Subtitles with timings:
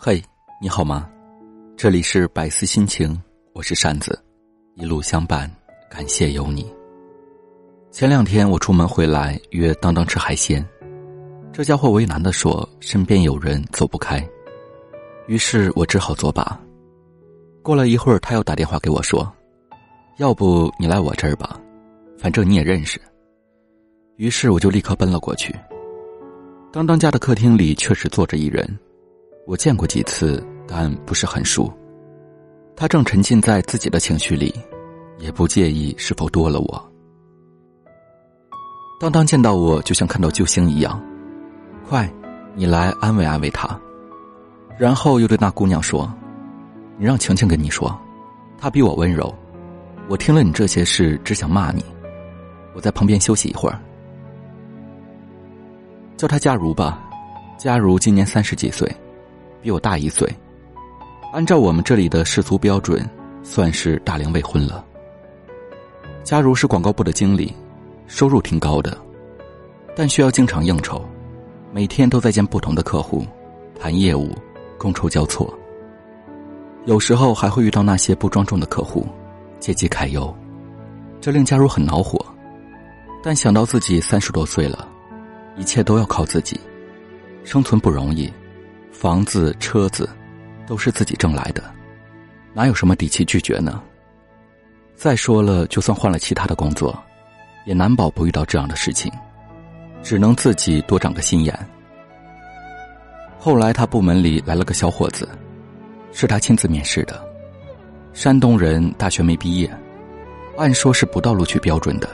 [0.00, 0.22] 嘿，
[0.60, 1.10] 你好吗？
[1.76, 3.20] 这里是百思心情，
[3.52, 4.16] 我是扇子，
[4.76, 5.50] 一路相伴，
[5.90, 6.72] 感谢有你。
[7.90, 10.64] 前两天我出门回来，约当当吃海鲜，
[11.52, 14.24] 这家伙为难的说身边有人走不开，
[15.26, 16.56] 于是我只好作罢。
[17.60, 19.28] 过了一会儿，他又打电话给我说
[20.18, 21.60] ：“要不你来我这儿吧，
[22.16, 23.00] 反正你也认识。”
[24.14, 25.52] 于是我就立刻奔了过去。
[26.72, 28.78] 当当家的客厅里确实坐着一人。
[29.48, 31.72] 我见过几次，但不是很熟。
[32.76, 34.54] 他正沉浸在自己的情绪里，
[35.16, 36.92] 也不介意是否多了我。
[39.00, 41.02] 当当见到我，就像看到救星一样，
[41.88, 42.12] 快，
[42.54, 43.66] 你来安慰安慰他。
[44.76, 46.12] 然后又对那姑娘说
[47.00, 47.98] ：“你让晴晴跟你说，
[48.58, 49.34] 她比我温柔。
[50.08, 51.82] 我听了你这些事，只想骂你。
[52.74, 53.80] 我在旁边休息一会儿。
[56.18, 57.02] 叫她佳如吧，
[57.56, 58.86] 佳如今年三十几岁。”
[59.60, 60.28] 比我大一岁，
[61.32, 63.08] 按照我们这里的世俗标准，
[63.42, 64.84] 算是大龄未婚了。
[66.22, 67.54] 佳如是广告部的经理，
[68.06, 68.96] 收入挺高的，
[69.96, 71.02] 但需要经常应酬，
[71.72, 73.26] 每天都在见不同的客户，
[73.78, 74.34] 谈业务，
[74.78, 75.52] 觥筹交错。
[76.84, 79.06] 有时候还会遇到那些不庄重的客户，
[79.58, 80.34] 借机揩油，
[81.20, 82.24] 这令佳如很恼火。
[83.22, 84.88] 但想到自己三十多岁了，
[85.56, 86.58] 一切都要靠自己，
[87.42, 88.32] 生存不容易。
[89.00, 90.08] 房子、车子，
[90.66, 91.62] 都是自己挣来的，
[92.52, 93.80] 哪有什么底气拒绝呢？
[94.96, 97.00] 再说了，就算换了其他的工作，
[97.64, 99.08] 也难保不遇到这样的事情，
[100.02, 101.56] 只能自己多长个心眼。
[103.38, 105.28] 后来他部门里来了个小伙子，
[106.10, 107.24] 是他亲自面试的，
[108.12, 109.72] 山东人，大学没毕业，
[110.56, 112.10] 按说是不到录取标准的。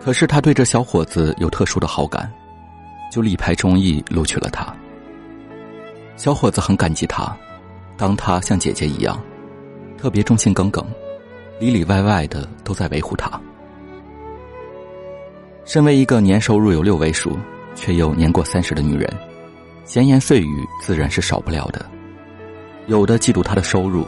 [0.00, 2.32] 可是他对这小伙子有特殊的好感，
[3.12, 4.74] 就力排众议录取了他。
[6.20, 7.34] 小伙子很感激他，
[7.96, 9.18] 当他像姐姐一样，
[9.96, 10.86] 特别忠心耿耿，
[11.58, 13.40] 里里外外的都在维护他。
[15.64, 17.38] 身为一个年收入有六位数
[17.74, 19.10] 却又年过三十的女人，
[19.86, 21.86] 闲言碎语自然是少不了的。
[22.86, 24.06] 有的嫉妒他的收入，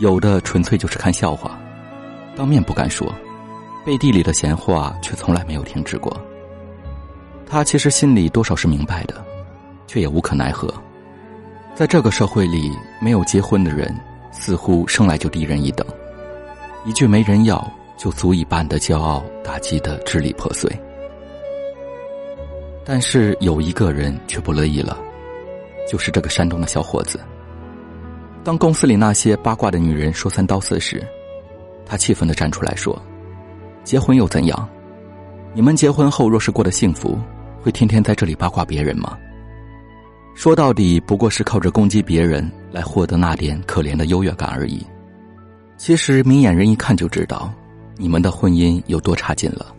[0.00, 1.58] 有的纯粹就是看笑话，
[2.36, 3.10] 当面不敢说，
[3.86, 6.14] 背地里的闲话却从来没有停止过。
[7.46, 9.24] 他其实心里多少是明白的，
[9.86, 10.70] 却也无可奈何。
[11.74, 13.98] 在这个社会里，没有结婚的人
[14.30, 15.86] 似乎生来就低人一等，
[16.84, 20.70] 一句没人要就足以把你的骄傲打击得支离破碎。
[22.84, 24.98] 但是有一个人却不乐意了，
[25.90, 27.18] 就是这个山东的小伙子。
[28.44, 31.02] 当公司里那些八卦的女人说三道四时，
[31.86, 33.00] 他气愤的站出来说
[33.82, 34.68] ：“结婚又怎样？
[35.54, 37.18] 你们结婚后若是过得幸福，
[37.62, 39.16] 会天天在这里八卦别人吗？”
[40.34, 44.84] 说到底，不过是靠着攻击别人来获得那点可怜的优越感而已。
[45.76, 47.52] 其实明眼人一看就知道，
[47.96, 49.74] 你们的婚姻有多差劲了。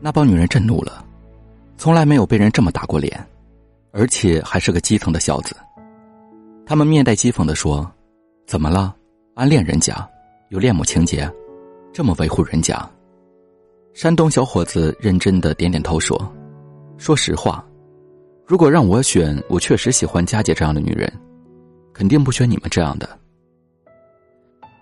[0.00, 1.04] 那帮女人震怒了，
[1.78, 3.18] 从来没有被人这么打过脸，
[3.92, 5.56] 而且还是个基层的小子。
[6.66, 7.90] 他们面带讥讽的说
[8.46, 8.94] ：“怎么了？
[9.34, 10.06] 暗恋人家，
[10.50, 11.28] 有恋母情节，
[11.92, 12.88] 这么维护人家？”
[13.94, 16.30] 山东小伙子认真的点点头说
[16.98, 17.64] ：“说实话。”
[18.46, 21.10] 如果让我选，我确实喜欢佳姐这样的女人，
[21.94, 23.08] 肯定不选你们这样的。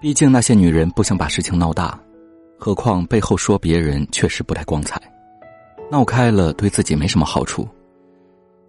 [0.00, 2.00] 毕竟那些女人不想把事情闹大，
[2.58, 4.98] 何况背后说别人确实不太光彩，
[5.90, 7.68] 闹开了对自己没什么好处。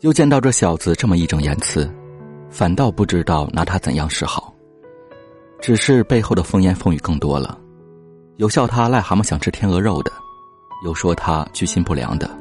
[0.01, 1.89] 又见到这小子这么义正言辞，
[2.49, 4.53] 反倒不知道拿他怎样是好。
[5.61, 7.57] 只是背后的风言风语更多了，
[8.35, 10.11] 有笑他癞蛤蟆想吃天鹅肉的，
[10.83, 12.40] 有说他居心不良的。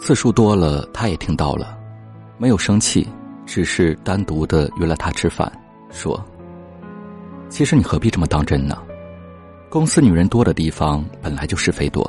[0.00, 1.76] 次数多了，他也听到了，
[2.38, 3.06] 没有生气，
[3.44, 5.50] 只是单独的约了他吃饭，
[5.90, 6.24] 说
[7.50, 8.78] ：“其实你何必这么当真呢？
[9.68, 12.08] 公司女人多的地方本来就是非多，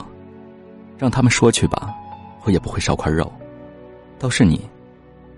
[0.98, 1.90] 让他们说去吧，
[2.44, 3.30] 我也不会少块肉。
[4.18, 4.62] 倒是你，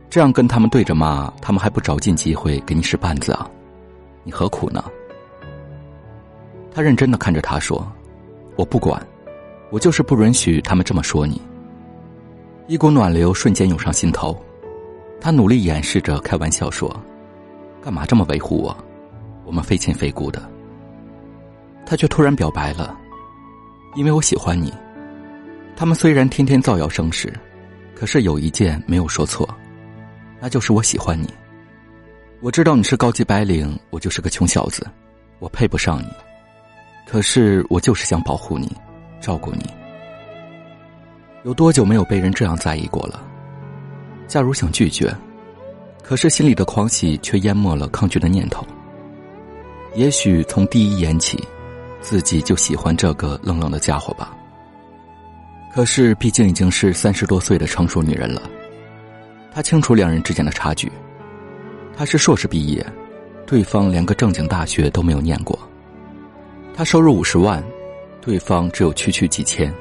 [0.10, 3.50] 这样跟他们对着骂，他们还不找尽机会给你使绊子啊？
[4.24, 4.84] 你何苦呢？”
[6.74, 7.86] 他认真的看着他说
[8.56, 9.02] ：“我不管，
[9.72, 11.42] 我就是不允许他们这么说你。”
[12.72, 14.34] 一股暖流瞬间涌上心头，
[15.20, 16.90] 他努力掩饰着，开玩笑说
[17.84, 18.78] ：“干嘛这么维护我？
[19.44, 20.50] 我们非亲非故的。”
[21.86, 22.98] 他却突然表白了
[23.94, 24.74] ：“因为我喜欢你。”
[25.76, 27.38] 他们虽然天天造谣生事，
[27.94, 29.46] 可是有一件没有说错，
[30.40, 31.28] 那就是我喜欢你。
[32.40, 34.90] 我知道你是高级白领，我就是个穷小子，
[35.40, 36.08] 我配不上你。
[37.06, 38.74] 可是我就是想保护你，
[39.20, 39.66] 照顾你。
[41.44, 43.20] 有多久没有被人这样在意过了？
[44.28, 45.14] 假如想拒绝，
[46.04, 48.66] 可是心里的狂喜却淹没了抗拒的念头。
[49.96, 51.44] 也许从第一眼起，
[52.00, 54.38] 自己就喜欢这个冷冷的家伙吧。
[55.74, 58.44] 可是毕竟已经是三十多岁的成熟女人了，
[59.52, 60.92] 她清楚两人之间的差距。
[61.98, 62.86] 她是硕士毕业，
[63.48, 65.58] 对方连个正经大学都没有念过。
[66.76, 67.64] 她收入五十万，
[68.22, 69.74] 对方只有区区几千，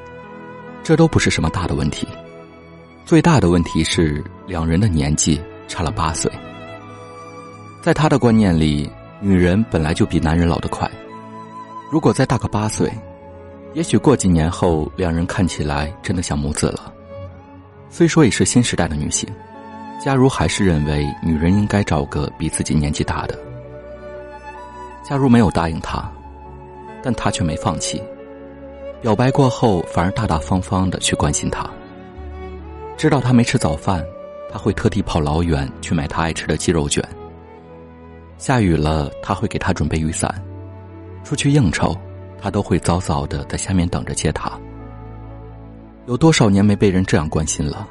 [0.83, 2.07] 这都不是什么大的问题。
[3.05, 6.31] 最大的问题是两人的年纪差了八岁。
[7.81, 8.89] 在他的观念里，
[9.19, 10.89] 女人本来就比男人老得快。
[11.91, 12.91] 如果再大个八岁，
[13.73, 16.93] 也许过几年后两人看起来真的像母子了。
[17.89, 19.27] 虽说也是新时代的女性，
[20.03, 23.37] 假如还是认为女人应该找个比自己年纪大的。
[25.03, 26.09] 假如没有答应他，
[27.03, 28.01] 但他却没放弃。
[29.01, 31.67] 表白过后，反而大大方方的去关心他。
[32.95, 34.05] 知道他没吃早饭，
[34.51, 37.03] 他会特地跑老远去买他爱吃的鸡肉卷。
[38.37, 40.31] 下雨了，他会给他准备雨伞。
[41.23, 41.97] 出去应酬，
[42.39, 44.51] 他都会早早的在下面等着接他。
[46.05, 47.87] 有多少年没被人这样关心了？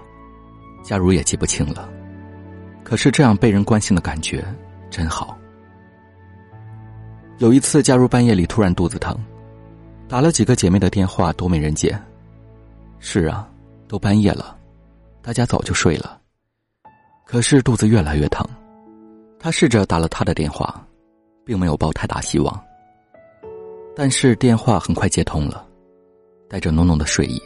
[0.85, 1.89] 假如也记不清了。
[2.85, 4.45] 可是这样被人关心的感觉
[4.91, 5.37] 真好。
[7.39, 9.17] 有一次，假如半夜里突然肚子疼，
[10.11, 11.97] 打了几个姐妹的电话都没人接。
[12.99, 13.49] 是啊，
[13.87, 14.59] 都半夜了。
[15.23, 16.21] 大家早就睡了，
[17.25, 18.45] 可是肚子越来越疼。
[19.39, 20.85] 他试着打了他的电话，
[21.45, 22.61] 并没有抱太大希望。
[23.95, 25.65] 但是电话很快接通了，
[26.49, 27.41] 带着浓浓的睡意。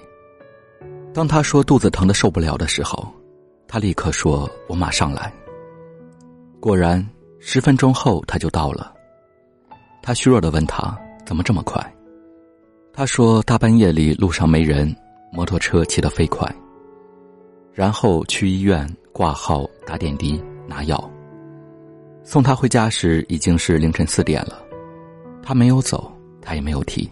[1.12, 3.12] 当他说肚子疼的受不了的时候，
[3.68, 5.30] 他立刻说：“我马上来。”
[6.60, 7.06] 果然，
[7.40, 8.90] 十分钟后他就到了。
[10.02, 11.78] 他虚弱的问他：“怎么这么快？”
[12.96, 14.94] 他说：“大半夜里路上没人，
[15.32, 16.48] 摩托车骑得飞快。”
[17.74, 21.10] 然后去医院挂号、打点滴、拿药。
[22.22, 24.62] 送他回家时已经是凌晨四点了，
[25.42, 27.10] 他没有走，他也没有提。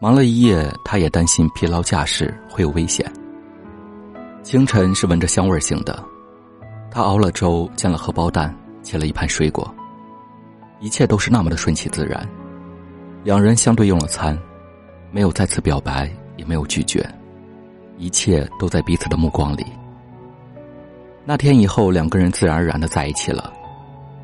[0.00, 3.04] 忙了一夜，他也担心疲劳驾驶会有危险。
[4.44, 6.00] 清晨是闻着香味醒的，
[6.92, 9.68] 他熬了粥，煎了荷包蛋，切了一盘水果，
[10.78, 12.24] 一切都是那么的顺其自然。
[13.24, 14.38] 两人相对用了餐，
[15.10, 17.08] 没有再次表白，也没有拒绝。
[17.98, 19.64] 一切都在彼此的目光里。
[21.24, 23.52] 那天以后，两个人自然而然的在一起了，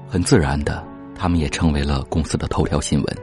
[0.08, 0.84] 很自然的，
[1.14, 3.16] 他们也成为了公司的头条新闻。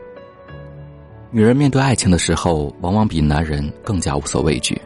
[1.32, 4.82] 女人面对爱情的时候，往往比男人更加无所畏惧。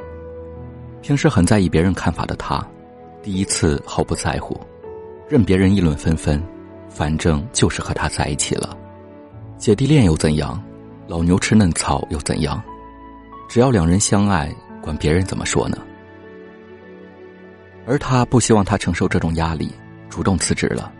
[1.01, 2.61] 平时很在意别人看法的她，
[3.21, 4.59] 第一次毫不在乎，
[5.29, 6.43] 任别人议论纷纷，
[6.89, 8.77] 反正就是和他在一起了。
[9.57, 10.61] 姐弟恋又怎样？
[11.13, 12.59] 老牛吃嫩草又怎样？
[13.47, 14.51] 只要两人相爱。
[14.81, 15.77] 管别人怎么说呢？
[17.85, 19.71] 而他不希望他承受这种压力，
[20.09, 20.91] 主动辞职了，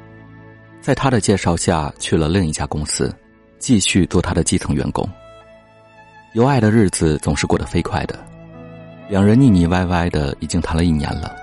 [0.80, 3.12] 在他的介绍下去了另一家公司，
[3.58, 5.10] 继续做他的基层员工。
[6.34, 8.18] 有爱的日子总是过得飞快的，
[9.10, 11.36] 两人腻腻歪歪的已经谈了一年了。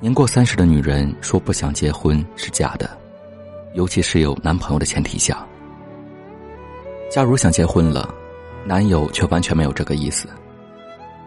[0.00, 2.98] 年过三十的女人说不想结婚是假的，
[3.74, 5.46] 尤其是有男朋友的前提下。
[7.08, 8.12] 假如想结婚了，
[8.64, 10.28] 男友却完全没有这个意思。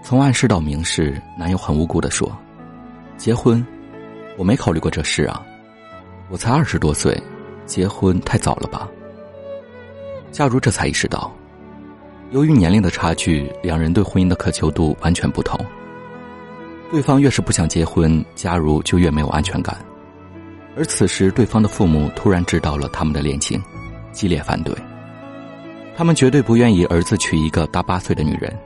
[0.03, 2.31] 从暗示到明示，男友很无辜的说
[3.17, 3.65] ：“结婚，
[4.37, 5.43] 我没考虑过这事啊，
[6.29, 7.21] 我才二十多岁，
[7.65, 8.89] 结婚太早了吧？”
[10.31, 11.33] 假如这才意识到，
[12.31, 15.59] 由于年龄的差距，两人对婚姻的渴求度完全不同。
[16.91, 19.77] 对方越是不想结婚，假如就越没有安全感。
[20.77, 23.61] 而此时，对方的父母突然知道了他们的恋情，
[24.11, 24.73] 激烈反对。
[25.99, 28.57] 他们绝对不愿意儿子娶一个大八岁的女人。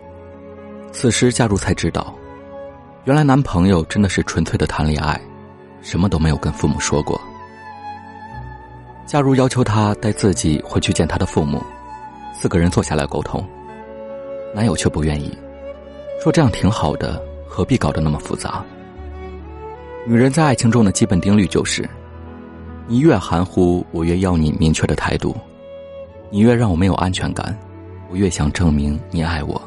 [0.92, 2.13] 此时，假如才知道，
[3.06, 5.20] 原来男朋友真的是纯粹的谈恋爱，
[5.82, 7.20] 什么都没有跟父母说过。
[9.08, 11.60] 假如要求他带自己回去见他的父母，
[12.36, 13.44] 四个人坐下来沟通，
[14.54, 15.36] 男友却不愿意，
[16.22, 18.63] 说这样挺好的，何必搞得那么复杂？
[20.06, 21.90] 女人在爱情中的基本定律就是：
[22.86, 25.36] 你越含糊，我越要你明确的态度；
[26.34, 27.56] 你越让我没有安全感，
[28.10, 29.62] 我越想证明你爱我。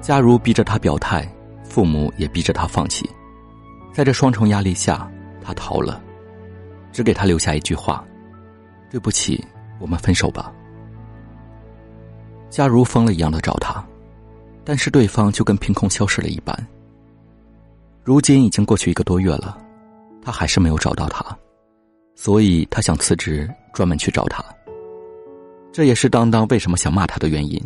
[0.00, 1.30] 假如逼着他表态，
[1.64, 3.06] 父母也逼着他放弃，
[3.92, 5.06] 在这双重压力下，
[5.42, 6.00] 他逃了，
[6.92, 8.02] 只给他留下一句话
[8.90, 9.44] ：“对不起，
[9.78, 10.50] 我们分手吧。”
[12.48, 13.84] 假如疯了一样的找他，
[14.64, 16.66] 但是对方就跟凭空消失了一般。
[18.02, 19.58] 如今已经过去一个多月了，
[20.22, 21.22] 他还是没有找到他，
[22.14, 24.42] 所以他想辞职，专门去找他。
[25.72, 27.60] 这也是当当为什么想骂他的原因。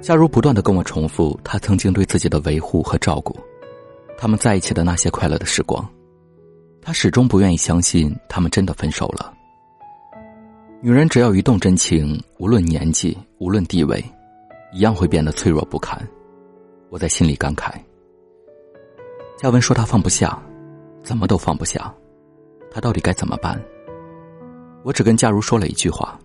[0.00, 3.36] 假如不断的跟我重复他曾经对自己的维护和照顾，
[4.16, 5.86] 他们在一起的那些快乐的时光，
[6.80, 9.32] 他始终不愿意相信他们真的分手了。
[10.82, 14.02] 女人只要一动真情，无论年纪，无论地位，
[14.72, 15.98] 一样会变得脆弱不堪。
[16.88, 17.72] 我在心里感慨。
[19.36, 20.42] 嘉文说他放不下，
[21.02, 21.94] 怎么都放不下，
[22.70, 23.62] 他到底该怎么办？
[24.82, 26.18] 我只跟佳如说了一句话：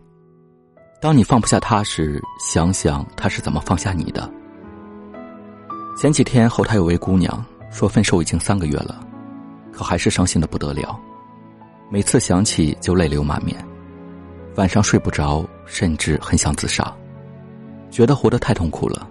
[1.01, 4.29] 当你放不下他时，想想他是怎么放下你的。
[5.97, 8.99] 前几天后台有位姑娘说分手已经三个月了，
[9.71, 10.97] 可还是伤心的不得了，
[11.89, 13.57] 每次想起就泪流满面，
[14.55, 16.93] 晚上睡不着，甚至很想自杀，
[17.91, 19.07] 觉得活得太痛苦了。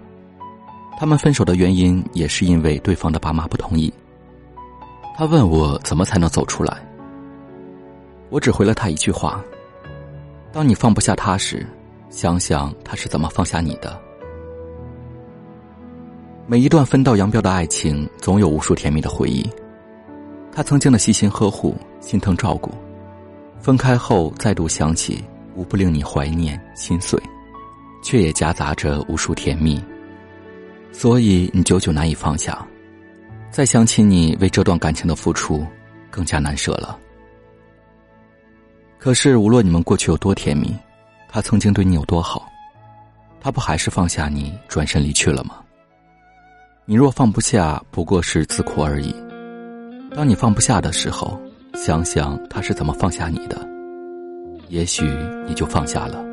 [0.97, 3.93] 他们分手的原因也是因为对方的爸妈不同意。
[5.17, 6.77] 他问我怎么才能走出来，
[8.29, 9.43] 我只回了他一句话：
[10.51, 11.65] 当你放不下他时，
[12.09, 13.99] 想想他是怎么放下你的。
[16.47, 19.49] 每一段分道扬镳的爱情，总有无数甜蜜的回忆。
[20.51, 22.71] 他曾经的细心呵护、心疼照顾，
[23.59, 25.23] 分开后再度想起，
[25.55, 27.21] 无不令你怀念心碎，
[28.03, 29.83] 却也夹杂着无数甜蜜。
[30.91, 32.65] 所以你久久难以放下，
[33.51, 35.65] 再想起你为这段感情的付出，
[36.09, 36.97] 更加难舍了。
[39.05, 40.75] 可是无论你们过去有多甜蜜，
[41.29, 42.51] 他曾经对你有多好，
[43.39, 45.57] 他不还是放下你，转身离去了吗？
[46.85, 49.15] 你若放不下，不过是自苦而已。
[50.15, 51.39] 当你放不下的时候，
[51.75, 53.69] 想想他是怎么放下你的，
[54.69, 55.05] 也许
[55.47, 56.25] 你就放下了。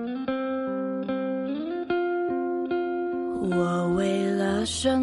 [3.50, 5.01] 我为了生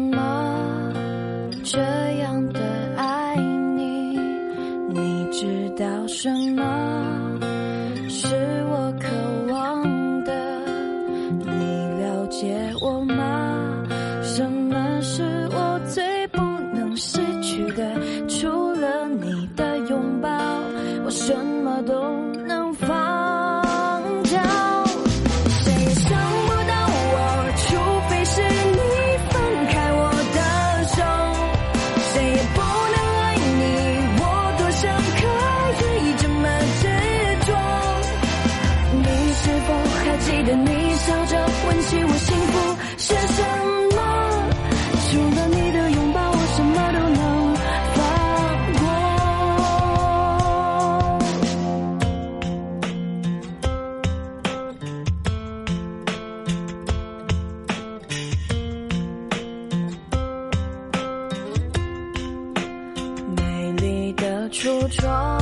[64.50, 65.40] 橱窗，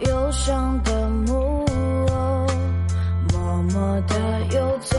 [0.00, 1.64] 忧伤的木
[2.08, 2.46] 偶，
[3.32, 4.14] 默默地
[4.52, 4.98] 游走，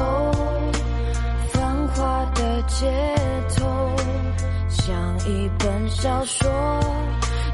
[1.51, 2.87] 繁华的街
[3.57, 3.91] 头，
[4.69, 4.95] 像
[5.27, 6.49] 一本小说，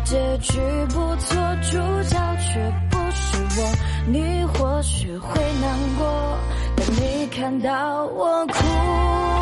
[0.04, 3.74] 结局不错，主角却不是我。
[4.08, 6.38] 你或许会难过，
[6.78, 9.41] 当你看到我哭。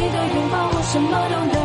[0.00, 1.59] 你的拥抱我什么都能